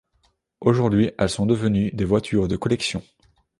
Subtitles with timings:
[0.61, 3.03] Aujourd'hui, elles sont devenues des voitures de collection.